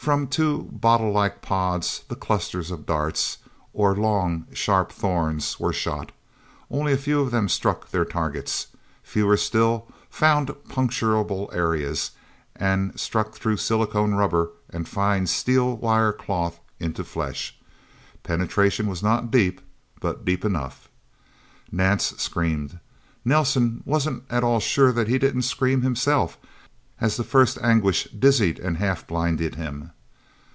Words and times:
From 0.00 0.28
two 0.28 0.62
bottle 0.72 1.12
like 1.12 1.42
pods 1.42 2.04
the 2.08 2.16
clusters 2.16 2.70
of 2.70 2.86
darts 2.86 3.36
or 3.74 3.94
long, 3.94 4.46
sharp 4.50 4.90
thorns 4.90 5.60
were 5.60 5.74
shot. 5.74 6.10
Only 6.70 6.94
a 6.94 6.96
few 6.96 7.20
of 7.20 7.30
them 7.30 7.50
struck 7.50 7.90
their 7.90 8.06
targets. 8.06 8.68
Fewer, 9.02 9.36
still, 9.36 9.88
found 10.08 10.54
puncturable 10.70 11.50
areas 11.54 12.12
and 12.56 12.98
struck 12.98 13.34
through 13.34 13.58
silicone 13.58 14.14
rubber 14.14 14.52
and 14.70 14.88
fine 14.88 15.26
steelwire 15.26 16.16
cloth 16.16 16.60
into 16.78 17.04
flesh. 17.04 17.58
Penetration 18.22 18.86
was 18.86 19.02
not 19.02 19.30
deep, 19.30 19.60
but 20.00 20.24
deep 20.24 20.46
enough. 20.46 20.88
Nance 21.70 22.14
screamed. 22.16 22.78
Nelsen 23.22 23.82
wasn't 23.84 24.22
at 24.30 24.42
all 24.44 24.60
sure 24.60 24.92
that 24.92 25.08
he 25.08 25.18
didn't 25.18 25.42
scream 25.42 25.82
himself 25.82 26.38
as 27.02 27.16
the 27.16 27.24
first 27.24 27.56
anguish 27.62 28.04
dizzied 28.10 28.58
and 28.58 28.76
half 28.76 29.06
blinded 29.06 29.54
him. 29.54 29.90